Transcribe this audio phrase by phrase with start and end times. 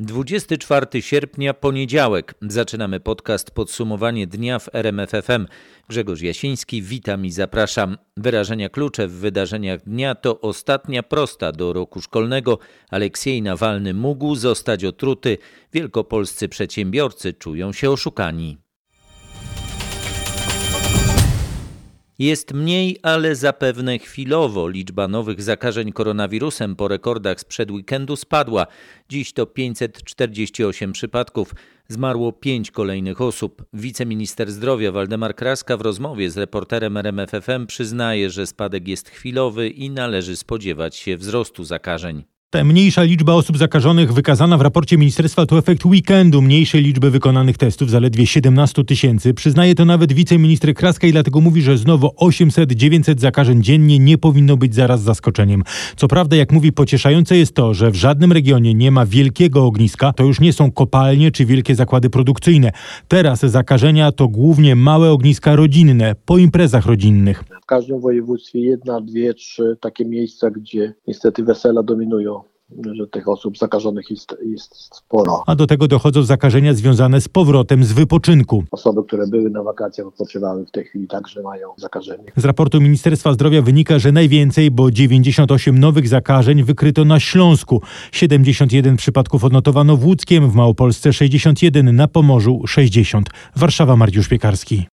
[0.00, 2.34] 24 sierpnia, poniedziałek.
[2.42, 5.46] Zaczynamy podcast Podsumowanie dnia w RMFFM.
[5.88, 7.98] Grzegorz Jasiński, witam i zapraszam.
[8.16, 12.58] Wyrażenia klucze w wydarzeniach dnia to ostatnia prosta do roku szkolnego.
[12.90, 15.38] Aleksiej Nawalny mógł zostać otruty.
[15.72, 18.67] Wielkopolscy przedsiębiorcy czują się oszukani.
[22.18, 24.68] Jest mniej, ale zapewne chwilowo.
[24.68, 28.66] Liczba nowych zakażeń koronawirusem po rekordach sprzed weekendu spadła.
[29.08, 31.54] Dziś to 548 przypadków.
[31.88, 33.64] Zmarło pięć kolejnych osób.
[33.72, 39.90] Wiceminister zdrowia Waldemar Kraska w rozmowie z reporterem RMFFM przyznaje, że spadek jest chwilowy i
[39.90, 42.37] należy spodziewać się wzrostu zakażeń.
[42.50, 47.58] Ta mniejsza liczba osób zakażonych wykazana w raporcie ministerstwa to efekt weekendu mniejszej liczby wykonanych
[47.58, 49.34] testów, zaledwie 17 tysięcy.
[49.34, 54.56] Przyznaje to nawet wiceminister Kraska i dlatego mówi, że znowu 800-900 zakażeń dziennie nie powinno
[54.56, 55.62] być zaraz zaskoczeniem.
[55.96, 60.12] Co prawda, jak mówi, pocieszające jest to, że w żadnym regionie nie ma wielkiego ogniska,
[60.12, 62.72] to już nie są kopalnie czy wielkie zakłady produkcyjne.
[63.08, 67.57] Teraz zakażenia to głównie małe ogniska rodzinne, po imprezach rodzinnych.
[67.68, 72.40] W każdym województwie jedna, dwie, trzy takie miejsca, gdzie niestety wesela dominują
[72.92, 75.42] że tych osób zakażonych jest, jest sporo.
[75.46, 78.64] A do tego dochodzą zakażenia związane z powrotem z wypoczynku.
[78.70, 82.24] Osoby, które były na wakacjach, odpoczywały w tej chwili także mają zakażenie.
[82.36, 87.82] Z raportu Ministerstwa Zdrowia wynika, że najwięcej, bo 98 nowych zakażeń wykryto na Śląsku.
[88.12, 93.28] 71 przypadków odnotowano w Łódzkiem, w Małopolsce 61, na Pomorzu 60.
[93.56, 94.86] Warszawa Mariusz Piekarski.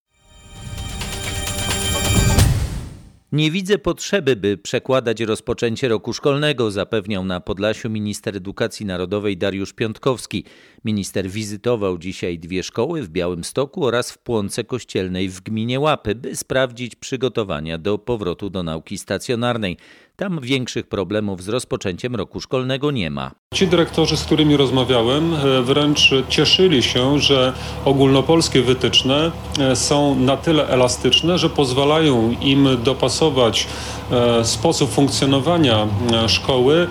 [3.35, 9.73] Nie widzę potrzeby, by przekładać rozpoczęcie roku szkolnego, zapewniał na Podlasiu minister edukacji narodowej Dariusz
[9.73, 10.43] Piątkowski.
[10.85, 16.35] Minister wizytował dzisiaj dwie szkoły w Białymstoku oraz w Płonce Kościelnej w gminie Łapy, by
[16.35, 19.77] sprawdzić przygotowania do powrotu do nauki stacjonarnej.
[20.17, 23.31] Tam większych problemów z rozpoczęciem roku szkolnego nie ma.
[23.53, 27.53] Ci dyrektorzy, z którymi rozmawiałem, e, wręcz cieszyli się, że
[27.85, 33.67] ogólnopolskie wytyczne e, są na tyle elastyczne, że pozwalają im dopasować
[34.11, 35.87] e, sposób funkcjonowania
[36.27, 36.87] szkoły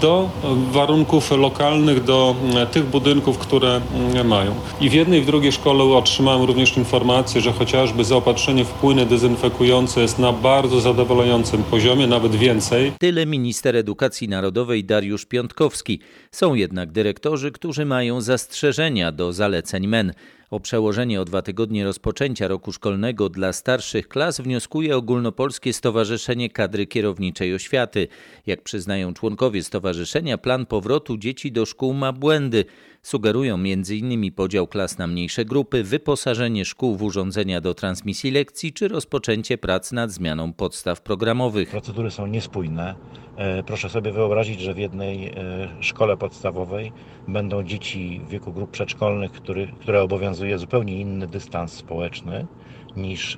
[0.00, 0.30] do
[0.72, 2.34] warunków lokalnych, do
[2.72, 3.80] tych budynków, które
[4.24, 4.54] mają.
[4.80, 9.06] I w jednej i w drugiej szkole otrzymałem również informację, że chociażby zaopatrzenie w płyny
[9.06, 12.92] dezynfekujące jest na bardzo zadowalającym poziomie, nawet więcej więcej.
[12.98, 16.00] Tyle minister edukacji narodowej Dariusz Piątkowski.
[16.30, 20.12] Są jednak dyrektorzy, którzy mają zastrzeżenia do zaleceń MEN.
[20.50, 26.86] O przełożenie o dwa tygodnie rozpoczęcia roku szkolnego dla starszych klas wnioskuje Ogólnopolskie Stowarzyszenie Kadry
[26.86, 28.08] Kierowniczej Oświaty.
[28.46, 32.64] Jak przyznają członkowie stowarzyszenia, plan powrotu dzieci do szkół ma błędy.
[33.04, 34.32] Sugerują m.in.
[34.32, 39.92] podział klas na mniejsze grupy, wyposażenie szkół w urządzenia do transmisji lekcji czy rozpoczęcie prac
[39.92, 41.70] nad zmianą podstaw programowych.
[41.70, 42.94] Procedury są niespójne.
[43.36, 45.32] E, proszę sobie wyobrazić, że w jednej e,
[45.80, 46.92] szkole podstawowej
[47.28, 49.32] będą dzieci w wieku grup przedszkolnych,
[49.80, 52.46] które obowiązuje zupełnie inny dystans społeczny
[52.96, 53.36] niż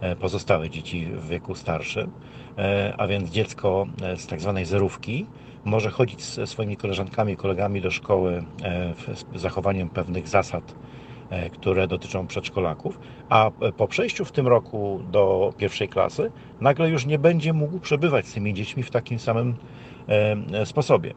[0.00, 2.12] e, pozostałe dzieci w wieku starszym,
[2.98, 5.26] a więc dziecko z tak zwanej zerówki
[5.64, 8.44] może chodzić ze swoimi koleżankami i kolegami do szkoły
[9.14, 10.74] z zachowaniem pewnych zasad
[11.52, 16.30] które dotyczą przedszkolaków, a po przejściu w tym roku do pierwszej klasy
[16.60, 19.56] nagle już nie będzie mógł przebywać z tymi dziećmi w takim samym
[20.64, 21.14] sposobie.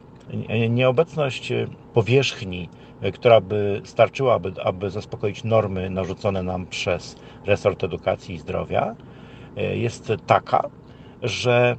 [0.70, 1.52] Nieobecność
[1.94, 2.68] powierzchni,
[3.14, 8.96] która by starczyła, aby, aby zaspokoić normy narzucone nam przez resort edukacji i zdrowia,
[9.74, 10.70] jest taka,
[11.22, 11.76] że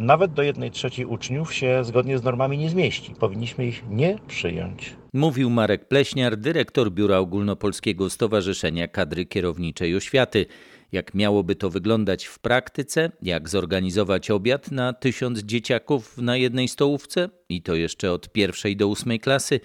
[0.00, 3.14] nawet do jednej trzeciej uczniów się zgodnie z normami nie zmieści.
[3.20, 4.96] Powinniśmy ich nie przyjąć.
[5.12, 10.46] Mówił Marek Pleśniar, dyrektor Biura Ogólnopolskiego Stowarzyszenia Kadry Kierowniczej Oświaty.
[10.92, 13.12] Jak miałoby to wyglądać w praktyce?
[13.22, 17.28] Jak zorganizować obiad na tysiąc dzieciaków na jednej stołówce?
[17.48, 19.60] I to jeszcze od pierwszej do ósmej klasy?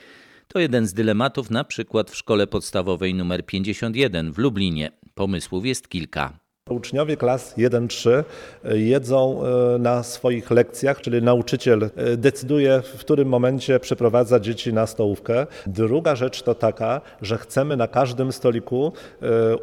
[0.47, 4.91] To jeden z dylematów na przykład w szkole podstawowej nr 51 w Lublinie.
[5.13, 6.44] Pomysłów jest kilka.
[6.69, 8.23] Uczniowie klas 1-3
[8.63, 14.73] e, jedzą e, na swoich lekcjach, czyli nauczyciel e, decyduje, w którym momencie przeprowadza dzieci
[14.73, 15.47] na stołówkę.
[15.67, 18.93] Druga rzecz to taka, że chcemy na każdym stoliku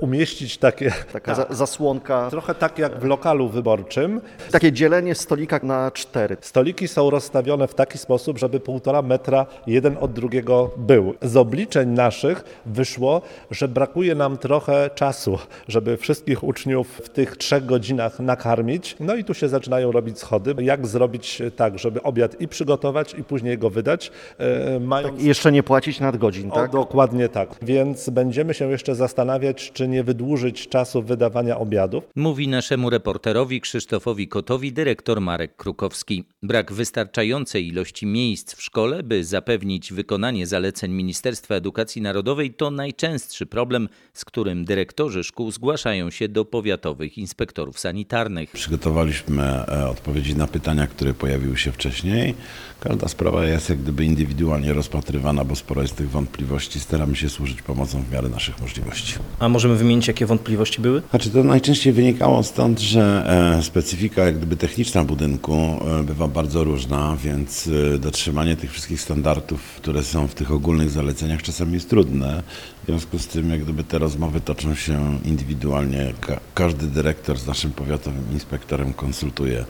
[0.00, 0.92] umieścić takie.
[1.12, 2.30] Taka za, zasłonka.
[2.30, 4.20] Trochę tak jak w lokalu wyborczym.
[4.50, 6.36] Takie dzielenie stolika na cztery.
[6.40, 11.14] Stoliki są rozstawione w taki sposób, żeby półtora metra jeden od drugiego był.
[11.22, 15.38] Z obliczeń naszych wyszło, że brakuje nam trochę czasu,
[15.68, 18.96] żeby wszystkich uczniów w tych trzech godzinach nakarmić.
[19.00, 20.54] No i tu się zaczynają robić schody.
[20.58, 25.22] Jak zrobić tak, żeby obiad i przygotować i później go wydać, e, mając...
[25.22, 26.70] I jeszcze nie płacić nadgodzin, O, tak?
[26.70, 27.48] dokładnie tak.
[27.62, 32.04] Więc będziemy się jeszcze zastanawiać, czy nie wydłużyć czasu wydawania obiadów.
[32.16, 36.24] Mówi naszemu reporterowi Krzysztofowi Kotowi dyrektor Marek Krukowski.
[36.42, 43.46] Brak wystarczającej ilości miejsc w szkole, by zapewnić wykonanie zaleceń Ministerstwa Edukacji Narodowej, to najczęstszy
[43.46, 46.44] problem, z którym dyrektorzy szkół zgłaszają się do
[46.82, 48.50] powiatowych inspektorów sanitarnych.
[48.50, 52.34] Przygotowaliśmy e, odpowiedzi na pytania, które pojawiły się wcześniej.
[52.80, 56.80] Każda sprawa jest jak gdyby indywidualnie rozpatrywana, bo sporo jest tych wątpliwości.
[56.80, 59.14] Staramy się służyć pomocą w miarę naszych możliwości.
[59.38, 61.02] A możemy wymienić, jakie wątpliwości były?
[61.10, 63.24] Znaczy to najczęściej wynikało stąd, że
[63.58, 69.60] e, specyfika jak gdyby techniczna budynku e, bywa bardzo różna, więc dotrzymanie tych wszystkich standardów,
[69.76, 72.42] które są w tych ogólnych zaleceniach czasami jest trudne.
[72.82, 76.12] W związku z tym jak gdyby te rozmowy toczą się indywidualnie.
[76.20, 76.40] Ka-
[76.72, 79.64] każdy dyrektor z naszym powiatowym inspektorem konsultuje,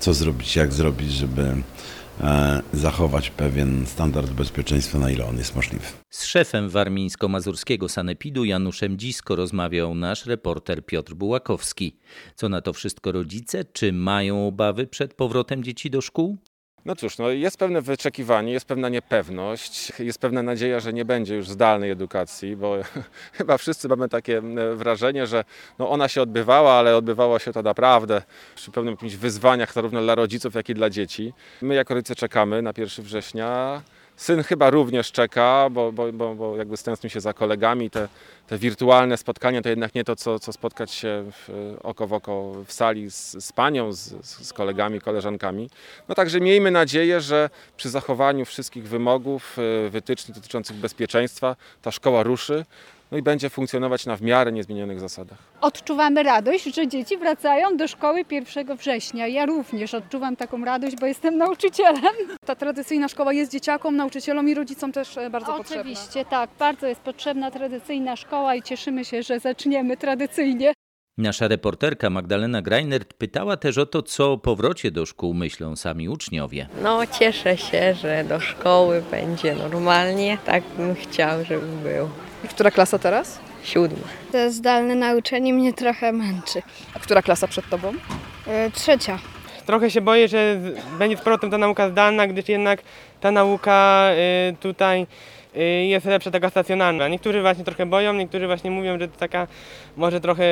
[0.00, 1.54] co zrobić, jak zrobić, żeby
[2.20, 5.84] e, zachować pewien standard bezpieczeństwa, na ile on jest możliwy.
[6.10, 11.96] Z szefem warmińsko-mazurskiego sanepidu Januszem Dzisko rozmawiał nasz reporter Piotr Bułakowski.
[12.34, 13.64] Co na to wszystko rodzice?
[13.64, 16.38] Czy mają obawy przed powrotem dzieci do szkół?
[16.84, 21.36] No cóż, no jest pewne wyczekiwanie, jest pewna niepewność, jest pewna nadzieja, że nie będzie
[21.36, 22.76] już zdalnej edukacji, bo
[23.38, 25.44] chyba wszyscy mamy takie mm, wrażenie, że
[25.78, 28.22] no ona się odbywała, ale odbywała się to naprawdę
[28.54, 31.32] przy pewnym jakimś wyzwaniach zarówno dla rodziców, jak i dla dzieci.
[31.62, 33.82] My jako rodzice czekamy na 1 września.
[34.16, 37.90] Syn chyba również czeka, bo, bo, bo, bo jakby stęsknił się za kolegami.
[37.90, 38.08] Te,
[38.46, 42.52] te wirtualne spotkania to jednak nie to, co, co spotkać się w, oko w oko
[42.66, 45.70] w sali z, z panią, z, z kolegami, koleżankami.
[46.08, 52.22] No także miejmy nadzieję, że przy zachowaniu wszystkich wymogów, y, wytycznych dotyczących bezpieczeństwa ta szkoła
[52.22, 52.64] ruszy
[53.14, 55.38] no i będzie funkcjonować na w miarę niezmienionych zasadach.
[55.60, 59.26] Odczuwamy radość, że dzieci wracają do szkoły 1 września.
[59.26, 62.14] Ja również odczuwam taką radość, bo jestem nauczycielem.
[62.46, 65.80] Ta tradycyjna szkoła jest dzieciakom, nauczycielom i rodzicom też e, bardzo potrzebna.
[65.80, 66.50] Oczywiście, tak.
[66.58, 70.72] Bardzo jest potrzebna tradycyjna szkoła i cieszymy się, że zaczniemy tradycyjnie.
[71.18, 76.08] Nasza reporterka Magdalena Greinert pytała też o to, co o powrocie do szkół myślą sami
[76.08, 76.68] uczniowie.
[76.82, 80.38] No cieszę się, że do szkoły będzie normalnie.
[80.44, 82.08] Tak bym chciał, żeby był.
[82.44, 83.40] I która klasa teraz?
[83.64, 83.98] Siódmy.
[84.32, 86.62] To zdalne nauczanie mnie trochę męczy.
[86.94, 87.92] A która klasa przed tobą?
[88.46, 89.18] E, trzecia.
[89.66, 90.60] Trochę się boję, że
[90.98, 92.82] będzie z powrotem ta nauka zdalna, gdyż jednak
[93.20, 94.08] ta nauka
[94.50, 95.06] y, tutaj
[95.56, 97.08] y, jest lepsza, taka stacjonarna.
[97.08, 99.46] Niektórzy właśnie trochę boją, niektórzy właśnie mówią, że to taka
[99.96, 100.44] może trochę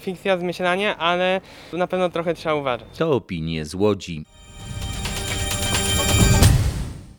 [0.00, 1.40] fikcja, zmyślanie, ale
[1.72, 2.88] na pewno trochę trzeba uważać.
[2.98, 4.24] To opinie z Łodzi.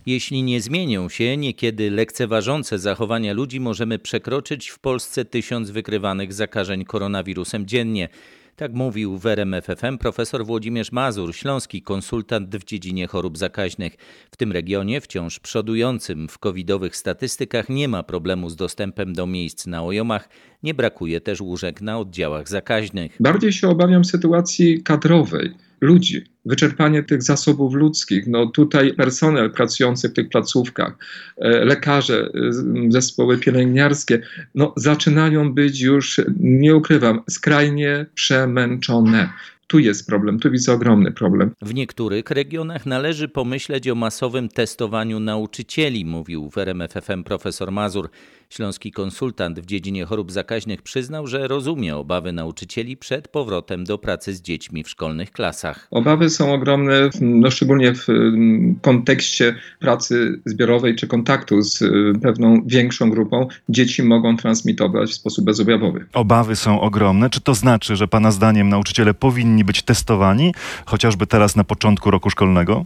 [0.10, 6.86] Jeśli nie zmienią się niekiedy lekceważące zachowania ludzi, możemy przekroczyć w Polsce tysiąc wykrywanych zakażeń
[6.86, 8.10] koronawirusem dziennie.
[8.56, 13.98] Tak mówił w RMF FM profesor Włodzimierz Mazur, śląski konsultant w dziedzinie chorób zakaźnych.
[14.32, 19.68] W tym regionie, wciąż przodującym w covidowych statystykach, nie ma problemu z dostępem do miejsc
[19.68, 20.30] na ojomach,
[20.64, 23.18] nie brakuje też łóżek na oddziałach zakaźnych.
[23.20, 28.28] Bardziej się obawiam sytuacji kadrowej, ludzi, wyczerpanie tych zasobów ludzkich.
[28.28, 30.98] No tutaj personel pracujący w tych placówkach,
[31.38, 34.22] e, lekarze, e, zespoły pielęgniarskie,
[34.56, 39.30] no zaczynają być już, nie ukrywam, skrajnie przemęczone.
[39.68, 41.52] Tu jest problem, tu widzę ogromny problem.
[41.62, 48.10] W niektórych regionach należy pomyśleć o masowym testowaniu nauczycieli, mówił w RMF FM profesor Mazur.
[48.54, 54.34] Śląski konsultant w dziedzinie chorób zakaźnych przyznał, że rozumie obawy nauczycieli przed powrotem do pracy
[54.34, 55.88] z dziećmi w szkolnych klasach.
[55.92, 62.62] Obawy są ogromne, no szczególnie w mm, kontekście pracy zbiorowej czy kontaktu z y, pewną
[62.66, 63.48] większą grupą.
[63.70, 66.06] Dzieci mogą transmitować w sposób bezobjawowy.
[66.14, 67.30] Obawy są ogromne.
[67.30, 70.54] Czy to znaczy, że Pana zdaniem nauczyciele powinni być testowani,
[70.86, 72.86] chociażby teraz na początku roku szkolnego?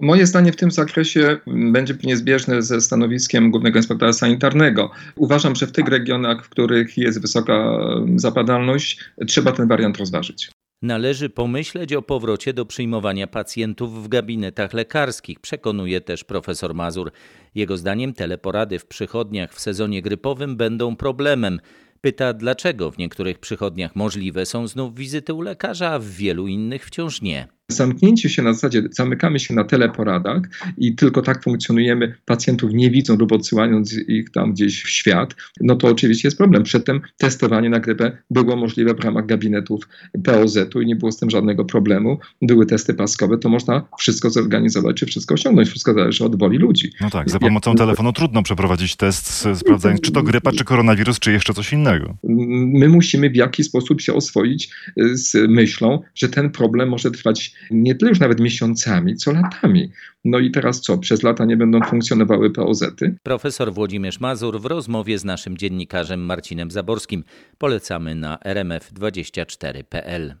[0.00, 4.90] Moje zdanie w tym zakresie będzie niezbieżne ze stanowiskiem Głównego Inspektora Sanitarnego.
[5.16, 7.78] Uważam, że w tych regionach, w których jest wysoka
[8.16, 10.50] zapadalność, trzeba ten wariant rozważyć.
[10.82, 17.12] Należy pomyśleć o powrocie do przyjmowania pacjentów w gabinetach lekarskich, przekonuje też profesor Mazur.
[17.54, 21.60] Jego zdaniem teleporady w przychodniach w sezonie grypowym będą problemem.
[22.00, 26.86] Pyta, dlaczego w niektórych przychodniach możliwe są znów wizyty u lekarza, a w wielu innych
[26.86, 27.57] wciąż nie.
[27.70, 30.42] Zamknięcie się na zasadzie, zamykamy się na teleporadach
[30.78, 35.76] i tylko tak funkcjonujemy, pacjentów nie widzą lub odsyłając ich tam gdzieś w świat, no
[35.76, 36.62] to oczywiście jest problem.
[36.62, 39.88] Przedtem testowanie na grypę było możliwe w ramach gabinetów
[40.24, 42.18] POZ-u i nie było z tym żadnego problemu.
[42.42, 45.68] Były testy paskowe, to można wszystko zorganizować, czy wszystko osiągnąć.
[45.68, 46.90] Wszystko zależy od woli ludzi.
[47.00, 51.32] No tak, za pomocą telefonu trudno przeprowadzić test, sprawdzając, czy to grypa, czy koronawirus, czy
[51.32, 52.16] jeszcze coś innego.
[52.24, 54.70] My musimy w jakiś sposób się oswoić
[55.12, 59.90] z myślą, że ten problem może trwać nie tyle już nawet miesiącami, co latami.
[60.24, 60.98] No i teraz co?
[60.98, 63.16] Przez lata nie będą funkcjonowały POZ-y?
[63.22, 67.24] Profesor Włodzimierz Mazur w rozmowie z naszym dziennikarzem Marcinem Zaborskim.
[67.58, 70.34] Polecamy na rmf24.pl.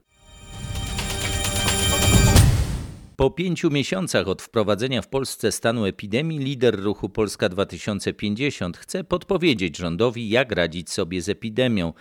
[3.16, 9.76] Po pięciu miesiącach od wprowadzenia w Polsce stanu epidemii, lider ruchu Polska 2050 chce podpowiedzieć
[9.76, 11.92] rządowi, jak radzić sobie z epidemią.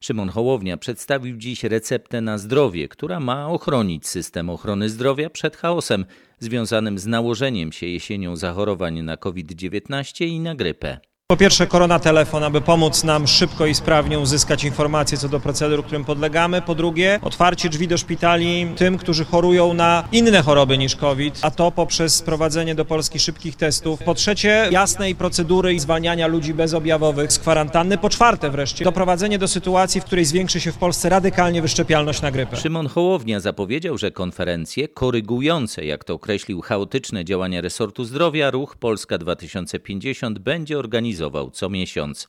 [0.00, 6.04] Szymon Hołownia przedstawił dziś receptę na zdrowie, która ma ochronić system ochrony zdrowia przed chaosem
[6.38, 10.98] związanym z nałożeniem się jesienią zachorowań na COVID-19 i na grypę.
[11.30, 15.84] Po pierwsze, korona telefon, aby pomóc nam szybko i sprawnie uzyskać informacje co do procedur,
[15.84, 16.62] którym podlegamy.
[16.62, 21.50] Po drugie, otwarcie drzwi do szpitali tym, którzy chorują na inne choroby niż COVID, a
[21.50, 24.02] to poprzez sprowadzenie do Polski szybkich testów.
[24.02, 27.98] Po trzecie, jasnej procedury i zwalniania ludzi bezobjawowych z kwarantanny.
[27.98, 32.30] Po czwarte wreszcie, doprowadzenie do sytuacji, w której zwiększy się w Polsce radykalnie wyszczepialność na
[32.30, 32.56] grypę.
[32.56, 39.18] Szymon Hołownia zapowiedział, że konferencje korygujące, jak to określił, chaotyczne działania resortu zdrowia, ruch Polska
[39.18, 41.15] 2050 będzie organizował
[41.52, 42.28] co miesiąc.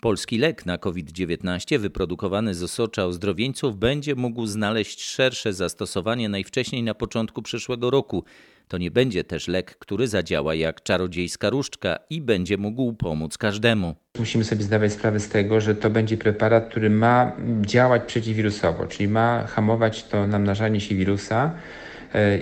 [0.00, 6.94] Polski lek na COVID-19 wyprodukowany z osocza ozdrowieńców będzie mógł znaleźć szersze zastosowanie najwcześniej na
[6.94, 8.24] początku przyszłego roku.
[8.68, 13.94] To nie będzie też lek, który zadziała jak czarodziejska różdżka i będzie mógł pomóc każdemu.
[14.18, 19.08] Musimy sobie zdawać sprawę z tego, że to będzie preparat, który ma działać przeciwwirusowo, czyli
[19.08, 21.54] ma hamować to namnażanie się wirusa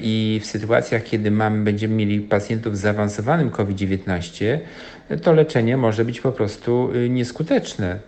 [0.02, 4.58] i w sytuacjach, kiedy mamy, będziemy mieli pacjentów z zaawansowanym COVID-19,
[5.22, 7.98] to leczenie może być po prostu nieskuteczne.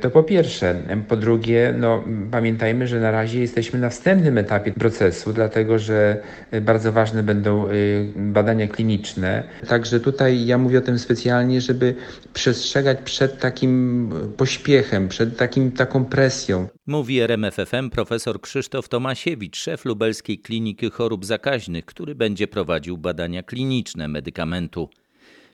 [0.00, 0.82] To po pierwsze.
[1.08, 6.22] Po drugie, no, pamiętajmy, że na razie jesteśmy na wstępnym etapie procesu, dlatego że
[6.62, 7.68] bardzo ważne będą
[8.16, 9.44] badania kliniczne.
[9.68, 11.94] Także tutaj ja mówię o tym specjalnie, żeby
[12.34, 16.68] przestrzegać przed takim pośpiechem, przed takim, taką presją.
[16.86, 24.08] Mówi RMFFM profesor Krzysztof Tomasiewicz, szef Lubelskiej Kliniki Chorób Zakaźnych, który będzie prowadził badania kliniczne
[24.08, 24.88] medykamentu.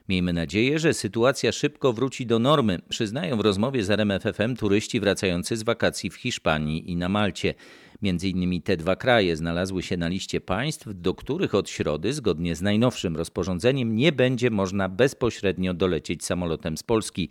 [0.08, 5.56] Miejmy nadzieję, że sytuacja szybko wróci do normy, przyznają w rozmowie z RMFFM turyści wracający
[5.56, 7.54] z wakacji w Hiszpanii i na Malcie.
[8.02, 12.56] Między innymi te dwa kraje znalazły się na liście państw, do których od środy, zgodnie
[12.56, 17.28] z najnowszym rozporządzeniem, nie będzie można bezpośrednio dolecieć samolotem z Polski.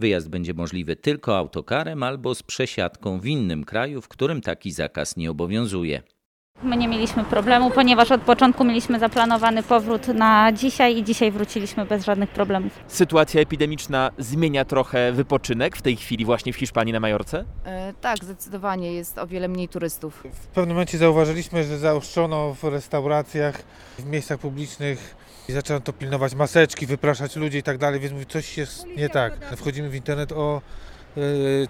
[0.00, 5.16] Wyjazd będzie możliwy tylko autokarem albo z przesiadką w innym kraju, w którym taki zakaz
[5.16, 6.02] nie obowiązuje.
[6.62, 11.86] My nie mieliśmy problemu, ponieważ od początku mieliśmy zaplanowany powrót na dzisiaj i dzisiaj wróciliśmy
[11.86, 12.72] bez żadnych problemów.
[12.88, 17.44] Sytuacja epidemiczna zmienia trochę wypoczynek w tej chwili właśnie w Hiszpanii na Majorce?
[17.64, 20.22] E, tak, zdecydowanie jest o wiele mniej turystów.
[20.32, 23.62] W pewnym momencie zauważyliśmy, że zaostrzono w restauracjach,
[23.98, 25.16] w miejscach publicznych
[25.48, 29.08] i zaczęto to pilnować maseczki, wypraszać ludzi i tak dalej, więc mówię, coś jest nie
[29.08, 29.56] tak.
[29.56, 30.60] Wchodzimy w internet o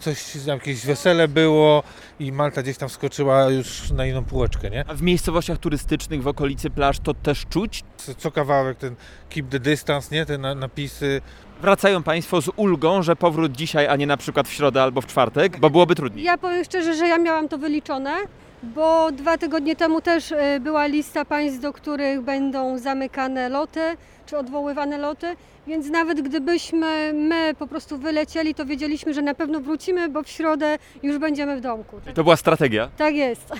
[0.01, 1.83] coś, jakieś wesele było
[2.21, 4.85] i Malta gdzieś tam skoczyła już na inną półeczkę, nie?
[4.89, 7.85] A w miejscowościach turystycznych w okolicy plaż to też czuć?
[8.19, 8.95] Co kawałek ten
[9.31, 10.27] keep the distance, nie?
[10.27, 11.21] Te napisy.
[11.61, 15.07] Wracają Państwo z ulgą, że powrót dzisiaj, a nie na przykład w środę albo w
[15.07, 16.25] czwartek, bo byłoby trudniej.
[16.25, 18.15] Ja powiem szczerze, że ja miałam to wyliczone,
[18.63, 23.81] bo dwa tygodnie temu też była lista państw, do których będą zamykane loty,
[24.27, 25.37] czy odwoływane loty,
[25.67, 30.29] więc nawet gdybyśmy my po prostu wylecieli, to wiedzieliśmy, że na pewno wrócimy, bo w
[30.29, 32.01] środę już będziemy w domku.
[32.15, 32.91] To była strategia?
[32.97, 33.53] Tak jest.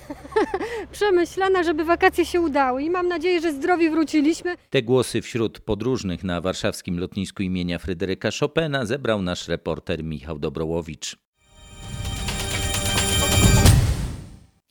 [0.93, 4.57] Przemyślana, żeby wakacje się udały i mam nadzieję, że zdrowi wróciliśmy.
[4.71, 11.17] Te głosy wśród podróżnych na warszawskim lotnisku imienia Fryderyka Chopina zebrał nasz reporter Michał Dobrołowicz.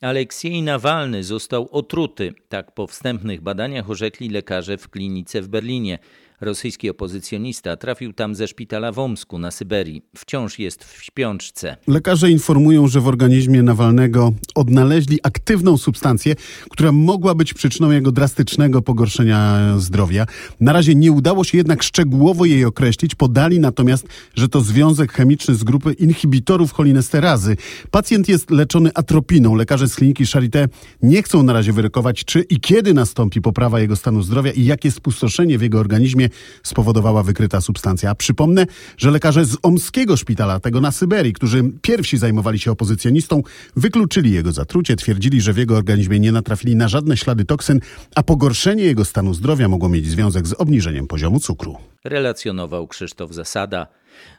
[0.02, 2.34] Aleksiej Nawalny został otruty.
[2.50, 6.00] Tak po wstępnych badaniach orzekli lekarze w klinice w Berlinie.
[6.42, 10.02] Rosyjski opozycjonista trafił tam ze szpitala w Omsku na Syberii.
[10.18, 11.78] Wciąż jest w śpiączce.
[11.88, 16.36] Lekarze informują, że w organizmie Nawalnego odnaleźli aktywną substancję,
[16.70, 20.26] która mogła być przyczyną jego drastycznego pogorszenia zdrowia.
[20.60, 23.16] Na razie nie udało się jednak szczegółowo jej określić.
[23.16, 27.58] Podali natomiast, że to związek chemiczny z grupy inhibitorów cholinesterazy.
[27.92, 29.56] Pacjent jest leczony atropiną.
[29.56, 30.68] Lekarze z kliniki Charité
[31.04, 34.92] nie chcą na razie wyrokować, czy i kiedy nastąpi poprawa jego stanu zdrowia i jakie
[34.92, 36.23] spustoszenie w jego organizmie
[36.64, 38.16] spowodowała wykryta substancja.
[38.16, 38.66] Przypomnę,
[38.98, 43.44] że lekarze z omskiego szpitala, tego na Syberii, którzy pierwsi zajmowali się opozycjonistą,
[43.76, 47.80] wykluczyli jego zatrucie, twierdzili, że w jego organizmie nie natrafili na żadne ślady toksyn,
[48.16, 51.78] a pogorszenie jego stanu zdrowia mogło mieć związek z obniżeniem poziomu cukru.
[52.04, 53.88] Relacjonował Krzysztof Zasada.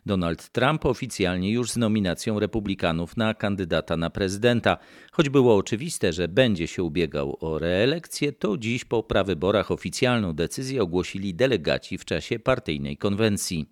[0.06, 4.76] Donald Trump oficjalnie już z nominacją Republikanów na kandydata na prezydenta.
[5.12, 10.82] Choć było oczywiste, że będzie się ubiegał o reelekcję, to dziś po prawyborach oficjalną decyzję
[10.82, 13.66] ogłosili delegaci w czasie partyjnej konwencji.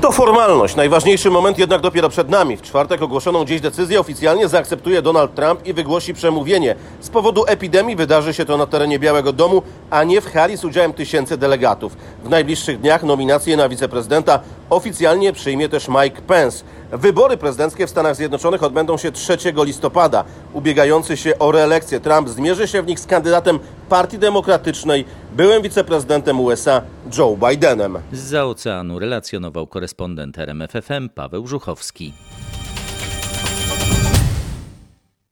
[0.00, 0.76] To formalność.
[0.76, 2.56] Najważniejszy moment jednak dopiero przed nami.
[2.56, 6.74] W czwartek ogłoszoną dziś decyzję oficjalnie zaakceptuje Donald Trump i wygłosi przemówienie.
[7.00, 10.64] Z powodu epidemii wydarzy się to na terenie Białego Domu, a nie w hali z
[10.64, 11.96] udziałem tysięcy delegatów.
[12.24, 14.40] W najbliższych dniach nominację na wiceprezydenta
[14.70, 16.64] oficjalnie przyjmie też Mike Pence.
[16.92, 20.24] Wybory prezydenckie w Stanach Zjednoczonych odbędą się 3 listopada.
[20.52, 26.40] Ubiegający się o reelekcję Trump zmierzy się w nich z kandydatem Partii Demokratycznej, byłym wiceprezydentem
[26.40, 26.82] USA
[27.18, 27.98] Joe Bidenem.
[28.12, 32.12] Z oceanu relacjonował korespondent RMFFM Paweł Żuchowski.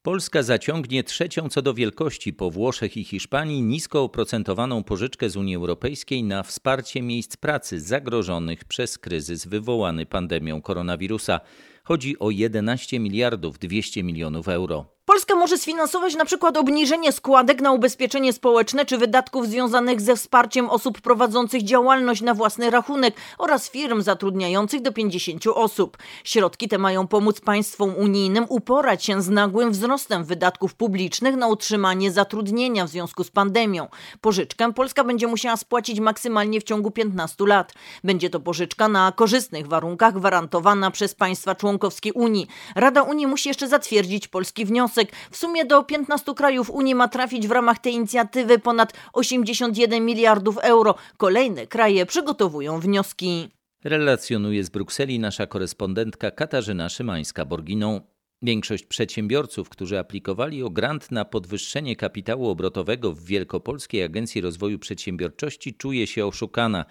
[0.06, 5.56] Polska zaciągnie trzecią co do wielkości po Włoszech i Hiszpanii nisko oprocentowaną pożyczkę z Unii
[5.56, 11.40] Europejskiej na wsparcie miejsc pracy zagrożonych przez kryzys wywołany pandemią koronawirusa.
[11.88, 14.96] Chodzi o 11 miliardów 200 milionów euro.
[15.06, 20.70] Polska może sfinansować na przykład obniżenie składek na ubezpieczenie społeczne czy wydatków związanych ze wsparciem
[20.70, 25.98] osób prowadzących działalność na własny rachunek oraz firm zatrudniających do 50 osób.
[26.24, 32.10] Środki te mają pomóc państwom unijnym uporać się z nagłym wzrostem wydatków publicznych na utrzymanie
[32.10, 33.88] zatrudnienia w związku z pandemią.
[34.20, 37.72] Pożyczkę Polska będzie musiała spłacić maksymalnie w ciągu 15 lat.
[38.04, 41.75] Będzie to pożyczka na korzystnych warunkach gwarantowana przez państwa członkowskie
[42.14, 42.46] Unii.
[42.74, 45.12] Rada Unii musi jeszcze zatwierdzić polski wniosek.
[45.30, 50.58] W sumie do 15 krajów Unii ma trafić w ramach tej inicjatywy ponad 81 miliardów
[50.58, 50.94] euro.
[51.16, 53.48] Kolejne kraje przygotowują wnioski.
[53.84, 58.00] Relacjonuje z Brukseli nasza korespondentka Katarzyna Szymańska-Borginą.
[58.42, 65.74] Większość przedsiębiorców, którzy aplikowali o grant na podwyższenie kapitału obrotowego w Wielkopolskiej Agencji Rozwoju Przedsiębiorczości,
[65.74, 66.84] czuje się oszukana.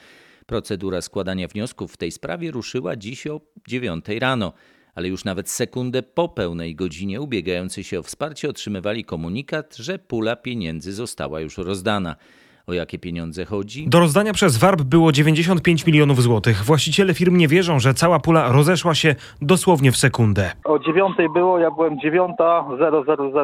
[0.45, 4.53] Procedura składania wniosków w tej sprawie ruszyła dziś o 9 rano
[4.95, 10.35] ale już nawet sekundę po pełnej godzinie ubiegający się o wsparcie otrzymywali komunikat, że pula
[10.35, 12.15] pieniędzy została już rozdana.
[12.67, 13.87] O jakie pieniądze chodzi?
[13.87, 16.63] Do rozdania przez WARP było 95 milionów złotych.
[16.63, 20.51] Właściciele firm nie wierzą, że cała pula rozeszła się dosłownie w sekundę.
[20.63, 22.65] O dziewiątej było, ja byłem dziewiąta,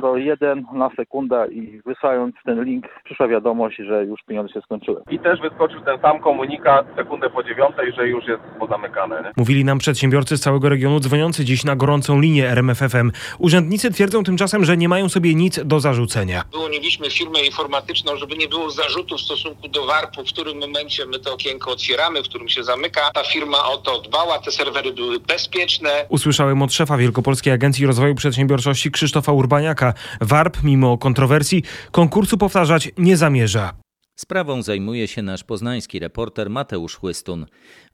[0.01, 5.01] 0001 na sekundę i wysłając ten link przyszła wiadomość, że już pieniądze się skończyły.
[5.11, 9.21] I też wyskoczył ten sam komunikat sekundę po dziewiątej, że już jest pozamykane.
[9.21, 9.31] Nie?
[9.37, 13.11] Mówili nam przedsiębiorcy z całego regionu dzwoniący dziś na gorącą linię RMFFM.
[13.39, 16.43] Urzędnicy twierdzą tymczasem, że nie mają sobie nic do zarzucenia.
[16.51, 21.19] Wyłoniliśmy firmę informatyczną, żeby nie było zarzutu w stosunku do warpu, w którym momencie my
[21.19, 23.11] to okienko otwieramy, w którym się zamyka.
[23.13, 26.05] Ta firma o to dbała, te serwery były bezpieczne.
[26.09, 29.93] Usłyszałem od szefa Wielkopolskiej Agencji Rozwoju Przedsiębiorczości Krzysztofa Urbaniaka.
[30.21, 33.73] WARP, mimo kontrowersji, konkursu powtarzać nie zamierza.
[34.15, 37.45] Sprawą zajmuje się nasz poznański reporter Mateusz Chłystun.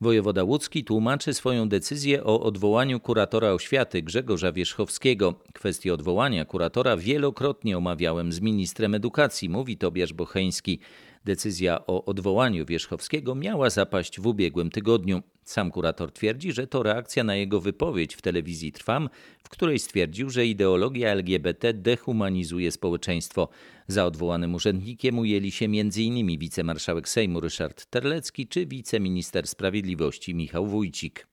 [0.01, 5.33] Wojewoda łódzki tłumaczy swoją decyzję o odwołaniu kuratora oświaty Grzegorza Wierzchowskiego.
[5.53, 10.79] Kwestię odwołania kuratora wielokrotnie omawiałem z ministrem edukacji, mówi Tobiasz Bocheński.
[11.25, 15.21] Decyzja o odwołaniu Wierzchowskiego miała zapaść w ubiegłym tygodniu.
[15.43, 19.09] Sam kurator twierdzi, że to reakcja na jego wypowiedź w telewizji Trwam,
[19.43, 23.49] w której stwierdził, że ideologia LGBT dehumanizuje społeczeństwo.
[23.87, 26.39] Za odwołanym urzędnikiem ujęli się m.in.
[26.39, 31.27] wicemarszałek Sejmu Ryszard Terlecki czy wiceminister sprawiedliwości Michał Wójcik.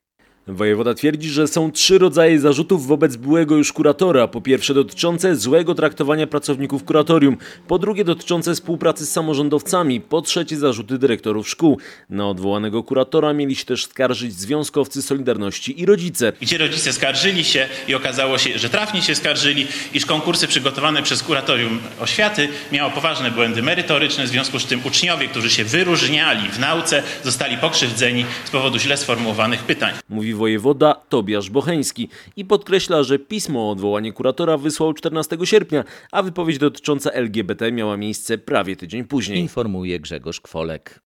[0.46, 4.28] Wojewoda twierdzi, że są trzy rodzaje zarzutów wobec byłego już kuratora.
[4.28, 7.36] Po pierwsze dotyczące złego traktowania pracowników kuratorium,
[7.68, 11.78] po drugie dotyczące współpracy z samorządowcami, po trzecie zarzuty dyrektorów szkół.
[12.10, 16.32] Na odwołanego kuratora mieli się też skarżyć związkowcy Solidarności i rodzice.
[16.40, 21.22] Gdzie rodzice skarżyli się i okazało się, że trafnie się skarżyli, iż konkursy przygotowane przez
[21.22, 26.58] kuratorium oświaty miało poważne błędy merytoryczne, w związku z tym uczniowie, którzy się wyróżniali w
[26.58, 29.94] nauce, zostali pokrzywdzeni z powodu źle sformułowanych pytań.
[30.08, 36.22] Mówi wojewoda Tobiasz Bocheński i podkreśla, że pismo o odwołanie kuratora wysłał 14 sierpnia, a
[36.22, 39.38] wypowiedź dotycząca LGBT miała miejsce prawie tydzień później.
[39.38, 41.00] Informuje Grzegorz Kwolek.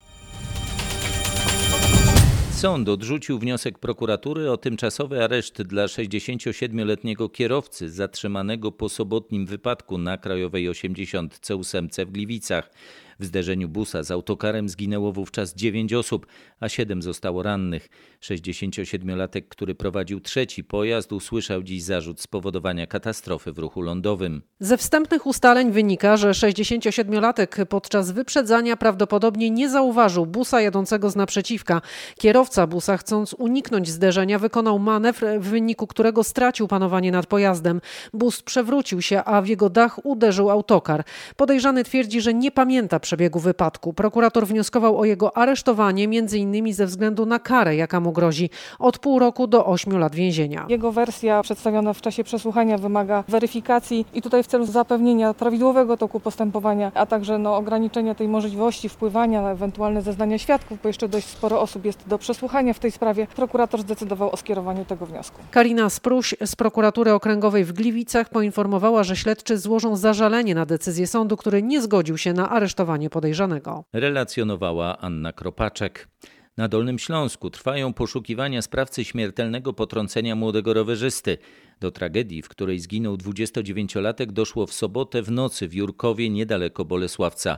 [2.58, 10.18] Sąd odrzucił wniosek prokuratury o tymczasowy areszt dla 67-letniego kierowcy zatrzymanego po sobotnim wypadku na
[10.18, 12.70] Krajowej 80 C8 w Gliwicach.
[13.20, 16.28] W zderzeniu busa z autokarem zginęło wówczas 9 osób,
[16.60, 17.90] a 7 zostało rannych.
[18.22, 24.42] 67-latek, który prowadził trzeci pojazd, usłyszał dziś zarzut spowodowania katastrofy w ruchu lądowym.
[24.60, 31.82] Ze wstępnych ustaleń wynika, że 67-latek podczas wyprzedzania prawdopodobnie nie zauważył busa jadącego z naprzeciwka.
[32.20, 37.82] Kierowca busa, chcąc uniknąć zderzenia, wykonał manewr, w wyniku którego stracił panowanie nad pojazdem.
[38.14, 41.04] Bus przewrócił się, a w jego dach uderzył autokar.
[41.36, 43.94] Podejrzany twierdzi, że nie pamięta przebiegu wypadku.
[43.94, 46.74] Prokurator wnioskował o jego aresztowanie, m.in.
[46.74, 50.66] ze względu na karę, jaka mu grozi od pół roku do ośmiu lat więzienia.
[50.70, 56.20] Jego wersja przedstawiona w czasie przesłuchania wymaga weryfikacji i tutaj w celu zapewnienia prawidłowego toku
[56.20, 61.28] postępowania, a także no, ograniczenia tej możliwości wpływania na ewentualne zeznania świadków, bo jeszcze dość
[61.28, 65.42] sporo osób jest do przesłuchania w tej sprawie, prokurator zdecydował o skierowaniu tego wniosku.
[65.52, 71.38] Karina Spruś z prokuratury okręgowej w Gliwicach poinformowała, że śledczy złożą zażalenie na decyzję sądu,
[71.38, 73.84] który nie zgodził się na aresztowanie podejrzanego.
[73.94, 76.08] Relacjonowała Anna Kropaczek.
[76.58, 81.38] Na Dolnym Śląsku trwają poszukiwania sprawcy śmiertelnego potrącenia młodego rowerzysty.
[81.80, 87.58] Do tragedii, w której zginął 29-latek, doszło w sobotę w nocy w Jurkowie niedaleko Bolesławca.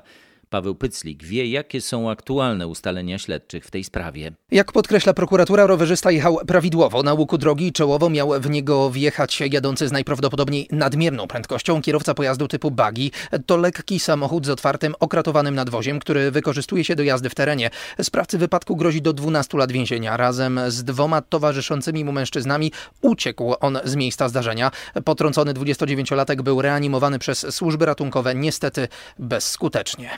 [0.50, 4.32] Paweł Pyclik wie, jakie są aktualne ustalenia śledczych w tej sprawie.
[4.52, 9.42] Jak podkreśla prokuratura, rowerzysta jechał prawidłowo na łuku drogi i czołowo miał w niego wjechać
[9.52, 13.12] jadący z najprawdopodobniej nadmierną prędkością kierowca pojazdu typu buggy.
[13.46, 17.70] To lekki samochód z otwartym, okratowanym nadwoziem, który wykorzystuje się do jazdy w terenie.
[18.02, 20.18] Sprawcy wypadku grozi do 12 lat więzienia.
[20.18, 24.72] Razem z dwoma towarzyszącymi mu mężczyznami uciekł on z miejsca zdarzenia.
[25.06, 28.88] Potrącony 29-latek był reanimowany przez służby ratunkowe, niestety
[29.20, 30.10] bezskutecznie.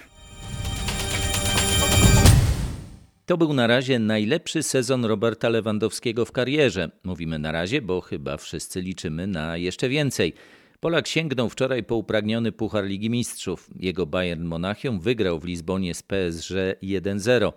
[3.32, 6.91] To był na razie najlepszy sezon Roberta Lewandowskiego w karierze.
[7.04, 10.34] Mówimy na razie, bo chyba wszyscy liczymy na jeszcze więcej.
[10.80, 13.70] Polak sięgnął wczoraj po upragniony Puchar Ligi Mistrzów.
[13.80, 17.52] Jego Bayern Monachium wygrał w Lizbonie z PSG 1-0.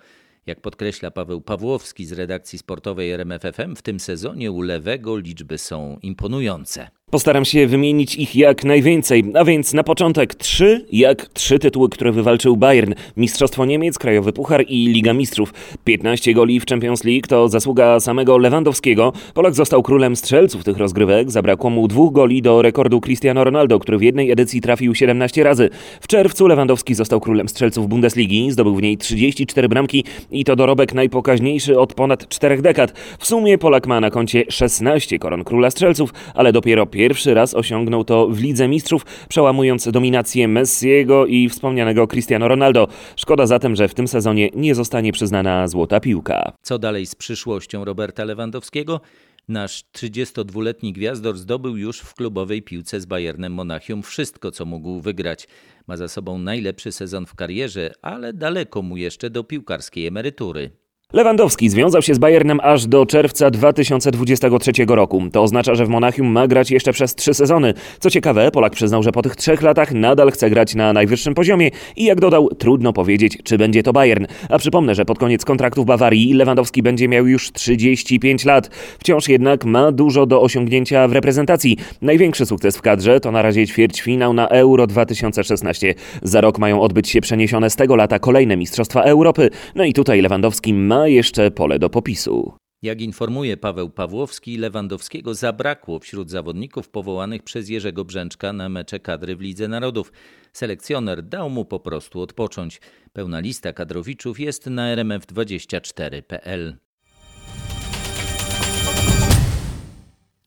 [0.46, 5.98] Jak podkreśla Paweł Pawłowski z redakcji sportowej RMFFM, w tym sezonie u lewego liczby są
[6.02, 6.90] imponujące.
[7.14, 12.12] Postaram się wymienić ich jak najwięcej, a więc na początek trzy, jak trzy tytuły, które
[12.12, 12.94] wywalczył Bayern.
[13.16, 15.52] Mistrzostwo Niemiec, Krajowy Puchar i Liga Mistrzów.
[15.84, 19.12] 15 goli w Champions League to zasługa samego Lewandowskiego.
[19.34, 21.30] Polak został królem strzelców tych rozgrywek.
[21.30, 25.70] Zabrakło mu dwóch goli do rekordu Cristiano Ronaldo, który w jednej edycji trafił 17 razy.
[26.00, 28.50] W czerwcu Lewandowski został królem strzelców Bundesligi.
[28.50, 32.92] Zdobył w niej 34 bramki i to dorobek najpokaźniejszy od ponad czterech dekad.
[33.18, 38.04] W sumie Polak ma na koncie 16 koron króla strzelców, ale dopiero Pierwszy raz osiągnął
[38.04, 42.88] to w Lidze Mistrzów, przełamując dominację Messiego i wspomnianego Cristiano Ronaldo.
[43.16, 46.52] Szkoda zatem, że w tym sezonie nie zostanie przyznana złota piłka.
[46.62, 49.00] Co dalej z przyszłością Roberta Lewandowskiego?
[49.48, 55.48] Nasz 32-letni gwiazdor zdobył już w klubowej piłce z Bayernem Monachium wszystko, co mógł wygrać.
[55.86, 60.70] Ma za sobą najlepszy sezon w karierze, ale daleko mu jeszcze do piłkarskiej emerytury.
[61.14, 65.22] Lewandowski związał się z Bayernem aż do czerwca 2023 roku.
[65.32, 67.74] To oznacza, że w Monachium ma grać jeszcze przez trzy sezony.
[68.00, 71.70] Co ciekawe, Polak przyznał, że po tych trzech latach nadal chce grać na najwyższym poziomie
[71.96, 74.26] i jak dodał, trudno powiedzieć, czy będzie to Bayern.
[74.48, 78.70] A przypomnę, że pod koniec kontraktu w Bawarii Lewandowski będzie miał już 35 lat.
[78.98, 81.76] Wciąż jednak ma dużo do osiągnięcia w reprezentacji.
[82.02, 85.94] Największy sukces w kadrze to na razie ćwierćfinał na Euro 2016.
[86.22, 89.50] Za rok mają odbyć się przeniesione z tego lata kolejne Mistrzostwa Europy.
[89.74, 92.52] No i tutaj Lewandowski ma jeszcze pole do popisu.
[92.82, 99.36] Jak informuje Paweł Pawłowski, Lewandowskiego zabrakło wśród zawodników powołanych przez Jerzego Brzęczka na mecze kadry
[99.36, 100.12] w Lidze Narodów.
[100.52, 102.80] Selekcjoner dał mu po prostu odpocząć.
[103.12, 106.76] Pełna lista kadrowiczów jest na rmf24.pl.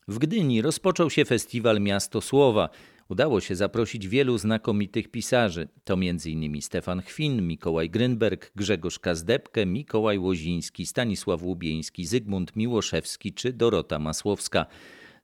[0.08, 2.70] W Gdyni rozpoczął się festiwal Miasto Słowa.
[3.10, 5.68] Udało się zaprosić wielu znakomitych pisarzy.
[5.84, 6.62] To m.in.
[6.62, 14.66] Stefan Chwin, Mikołaj Grynberg, Grzegorz Kazdebkę, Mikołaj Łoziński, Stanisław Łubieński, Zygmunt Miłoszewski czy Dorota Masłowska.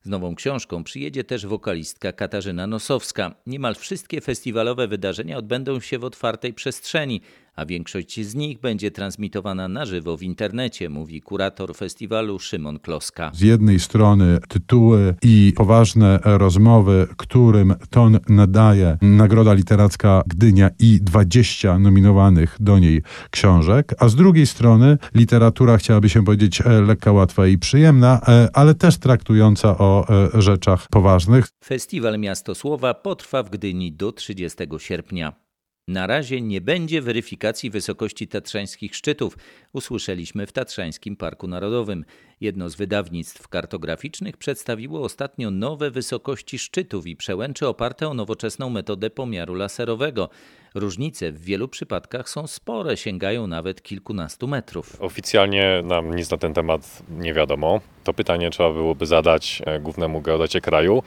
[0.02, 3.34] Z nową książką przyjedzie też wokalistka Katarzyna Nosowska.
[3.46, 7.20] Niemal wszystkie festiwalowe wydarzenia odbędą się w otwartej przestrzeni,
[7.56, 13.30] a większość z nich będzie transmitowana na żywo w internecie, mówi kurator festiwalu Szymon Kloska.
[13.34, 21.78] Z jednej strony tytuły i poważne rozmowy, którym ton nadaje Nagroda Literacka Gdynia i 20
[21.78, 27.58] nominowanych do niej książek, a z drugiej strony literatura, chciałaby się powiedzieć, lekka, łatwa i
[27.58, 28.20] przyjemna,
[28.52, 31.46] ale też traktująca o rzeczach poważnych.
[31.64, 35.43] Festiwal Miasto Słowa potrwa w Gdyni do 30 sierpnia.
[35.88, 39.38] Na razie nie będzie weryfikacji wysokości tatrzańskich szczytów,
[39.72, 42.04] usłyszeliśmy w Tatrzańskim Parku Narodowym.
[42.44, 49.10] Jedno z wydawnictw kartograficznych przedstawiło ostatnio nowe wysokości szczytów i przełęczy oparte o nowoczesną metodę
[49.10, 50.28] pomiaru laserowego.
[50.74, 54.96] Różnice w wielu przypadkach są spore, sięgają nawet kilkunastu metrów.
[55.00, 57.80] Oficjalnie nam nic na ten temat nie wiadomo.
[58.04, 61.02] To pytanie trzeba byłoby zadać e, głównemu geodecie kraju,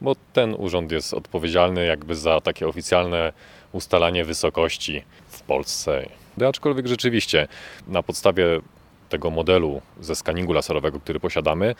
[0.00, 3.32] bo ten urząd jest odpowiedzialny jakby za takie oficjalne
[3.72, 6.08] ustalanie wysokości w Polsce.
[6.48, 7.48] Aczkolwiek rzeczywiście
[7.88, 8.60] na podstawie
[9.12, 11.74] tego modelu ze skaningu laserowego, który posiadamy,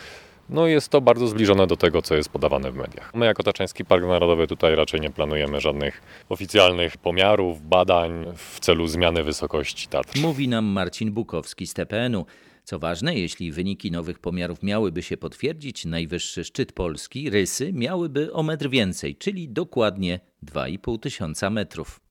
[0.48, 3.14] no jest to bardzo zbliżone do tego, co jest podawane w mediach.
[3.14, 8.86] My jako Taczeński Park Narodowy tutaj raczej nie planujemy żadnych oficjalnych pomiarów, badań w celu
[8.86, 10.18] zmiany wysokości Tatr.
[10.20, 12.26] Mówi nam Marcin Bukowski z TPN-u.
[12.64, 18.42] Co ważne, jeśli wyniki nowych pomiarów miałyby się potwierdzić, najwyższy szczyt Polski, Rysy, miałyby o
[18.42, 22.01] metr więcej, czyli dokładnie 2,5 tysiąca metrów.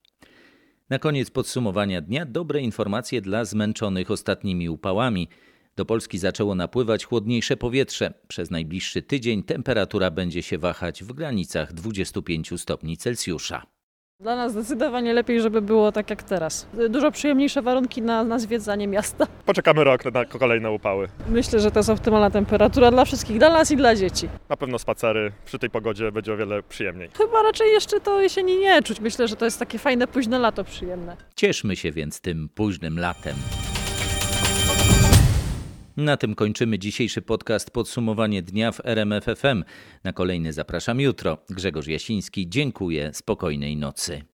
[0.91, 5.27] Na koniec podsumowania dnia dobre informacje dla zmęczonych ostatnimi upałami.
[5.75, 8.13] Do Polski zaczęło napływać chłodniejsze powietrze.
[8.27, 13.65] Przez najbliższy tydzień temperatura będzie się wahać w granicach 25 stopni Celsjusza.
[14.21, 16.67] Dla nas zdecydowanie lepiej, żeby było tak jak teraz.
[16.89, 19.27] Dużo przyjemniejsze warunki na, na zwiedzanie miasta.
[19.45, 21.07] Poczekamy rok na kolejne upały.
[21.29, 24.29] Myślę, że to jest optymalna temperatura dla wszystkich, dla nas i dla dzieci.
[24.49, 27.09] Na pewno spacery przy tej pogodzie będzie o wiele przyjemniej.
[27.17, 28.99] Chyba raczej jeszcze to jesieni nie czuć.
[28.99, 31.17] Myślę, że to jest takie fajne późne lato przyjemne.
[31.35, 33.35] Cieszmy się więc tym późnym latem.
[36.01, 39.63] Na tym kończymy dzisiejszy podcast Podsumowanie dnia w RMFFM.
[40.03, 41.37] Na kolejny zapraszam jutro.
[41.49, 44.21] Grzegorz Jasiński, dziękuję, spokojnej nocy.